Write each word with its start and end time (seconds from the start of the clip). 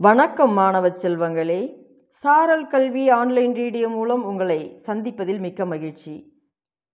வணக்கம் 0.00 0.52
மாணவ 0.52 0.88
செல்வங்களே. 0.88 1.76
சாரல் 2.08 2.66
கல்வி 2.66 3.08
ஆன்லைன் 3.08 3.54
ரேடியோ 3.54 3.88
மூலம் 3.88 4.24
உங்களை 4.24 4.80
சந்திப்பதில் 4.86 5.38
மிக்க 5.38 5.66
மகிழ்ச்சி. 5.66 6.42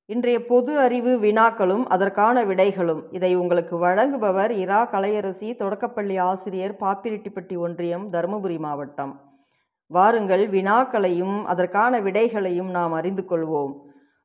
இன்றைய 0.05 0.47
பொது 0.47 0.79
அறிவு 0.79 1.19
வினாக்களும் 1.19 1.85
அதற்கான 1.85 2.45
விடைகளும் 2.45 3.03
இதை 3.11 3.35
உங்களுக்கு 3.35 3.85
வழங்குபவர் 3.85 4.51
இரா 4.51 4.91
கலையரசி 4.91 5.55
தொடக்கப்பள்ளி 5.55 6.17
ஆசிரியர் 6.17 6.77
பாப்பிரெட்டிப்பட்டி 6.81 7.59
ஒன்றியம் 7.59 8.13
தருமபுரி 8.13 8.59
மாவட்டம். 8.59 9.41
வாருங்கள் 9.87 10.49
வினாக்களையும் 10.49 11.45
அதற்கான 11.45 12.01
விடைகளையும் 12.01 12.71
நாம் 12.71 12.93
அறிந்து 12.93 13.25
கொள்வோம். 13.29 13.73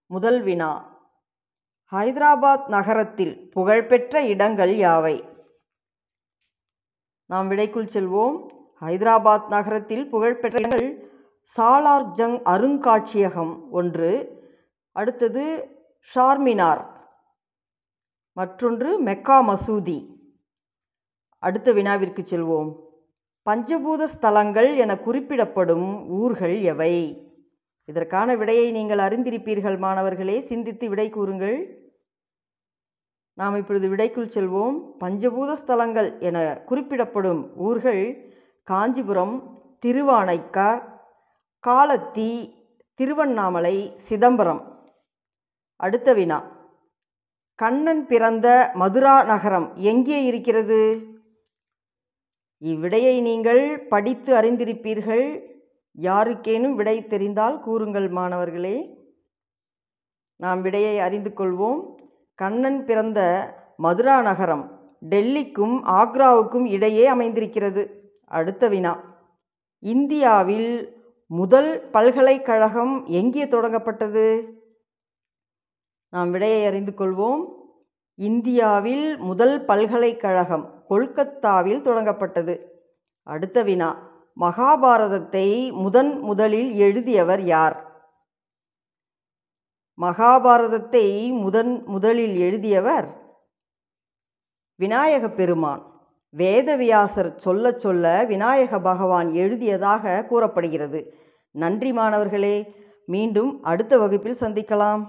முதல் 0.05 0.41
வினா. 0.41 1.00
ஹைதராபாத் 1.91 2.68
நகரத்தில் 2.68 3.50
புகழ்பெற்ற 3.50 4.21
இடங்கள் 4.21 4.75
யாவை? 4.75 5.23
நாம் 7.25 7.52
விடைக்குள் 7.52 7.89
செல்வோம். 7.93 8.59
ஹைதராபாத் 8.82 9.48
நகரத்தில் 9.48 10.09
புகழ்பெற்ற 10.09 10.58
இடங்கள் 10.58 11.09
சாலார் 11.58 12.08
ஜங் 12.16 12.41
அருங்காட்சியகம் 12.45 13.70
ஒன்று 13.70 14.40
அடுத்தது 14.91 15.67
ஷார்மினார் 16.16 16.85
மற்றொன்று 18.34 18.99
மெக்கா 18.99 19.41
மசூதி. 19.41 20.16
அடுத்த 21.38 21.71
வினாவிற்கு 21.71 22.21
செல்வோம். 22.21 22.76
பஞ்சபூத 23.49 24.07
ஸ்தலங்கள் 24.21 24.77
என 24.77 24.99
குறிப்பிடப்படும் 24.99 26.09
ஊர்கள் 26.09 26.62
எவை? 26.62 27.26
இதற்கான 27.85 28.35
விடையை 28.35 28.71
நீங்கள் 28.71 28.98
அறிந்திருப்பீர்கள் 28.98 29.77
மாணவர்களே. 29.77 30.40
சிந்தித்து 30.40 30.90
விடை 30.90 31.09
கூறுங்கள். 31.09 31.90
நாம் 33.34 33.55
இப்பொழுது 33.55 33.90
விடைக்குள் 33.90 34.32
செல்வோம். 34.35 34.82
பஞ்சபூத 34.99 35.55
ஸ்தலங்கள் 35.66 36.20
என 36.20 36.62
குறிப்பிடப்படும் 36.66 37.57
ஊர்கள் 37.57 38.30
காஞ்சிபுரம் 38.63 39.59
திருவானைக்கார் 39.85 40.81
காலத்தி 41.67 42.54
திருவண்ணாமலை 42.93 43.93
சிதம்பரம். 43.98 44.90
அடுத்த 45.76 46.13
வினா. 46.13 46.43
கண்ணன் 47.55 48.07
பிறந்த 48.07 48.71
மதுரா 48.73 49.23
நகரம் 49.23 49.76
எங்கே 49.76 50.23
இருக்கிறது? 50.23 51.01
இவ்விடையை 52.62 53.21
நீங்கள் 53.21 53.87
படித்து 53.87 54.35
அறிந்திருப்பீர்கள். 54.35 55.41
யாருக்கேனும் 56.01 56.73
விடை 56.73 57.07
தெரிந்தால் 57.07 57.59
கூறுங்கள் 57.59 58.09
மாணவர்களே. 58.09 58.98
நாம் 60.35 60.62
விடையை 60.62 60.99
அறிந்து 60.99 61.34
கொள்வோம். 61.37 61.96
கண்ணன் 62.35 62.85
பிறந்த 62.85 63.20
மதுரா 63.77 64.22
நகரம் 64.22 64.96
டெல்லிக்கும் 65.09 65.75
ஆக்ராவுக்கும் 65.85 66.66
இடையே 66.66 67.07
அமைந்திருக்கிறது. 67.07 68.00
அடுத்த 68.31 68.68
வினா. 68.68 68.94
இந்தியாவில் 69.79 70.72
முதல் 71.25 71.90
பல்கலைக்கழகம் 71.90 73.06
எங்கே 73.06 73.46
தொடங்கப்பட்டது? 73.46 74.25
நாம் 76.09 76.31
விடையை 76.31 76.66
அறிந்து 76.66 76.91
கொள்வோம். 76.91 77.44
இந்தியாவில் 78.16 79.18
முதல் 79.18 79.66
பல்கலைக்கழகம் 79.66 80.84
கொல்கத்தாவில் 80.90 81.84
தொடங்கப்பட்டது. 81.84 82.56
அடுத்த 83.24 83.63
வினா. 83.63 83.90
மகாபாரதத்தை 84.40 85.74
முதன் 85.74 86.19
முதலில் 86.19 86.74
எழுதியவர் 86.75 87.41
யார்? 87.41 87.78
மகாபாரதத்தை 90.02 91.06
முதன் 91.41 91.84
முதலில் 91.85 92.35
எழுதியவர் 92.38 93.07
விநாயக 94.75 95.29
பெருமான். 95.29 95.91
வேதவியாசர் 96.38 97.35
சொல்ல 97.35 97.72
சொல்ல 97.72 98.25
விநாயக 98.28 98.79
பகவான் 98.79 99.34
எழுதியதாக 99.34 100.24
கூறப்படுகிறது. 100.24 101.13
நன்றி 101.51 101.91
மாணவர்களே 101.94 102.74
மீண்டும் 103.06 103.63
அடுத்த 103.63 103.97
வகுப்பில் 103.97 104.40
சந்திக்கலாம். 104.40 105.03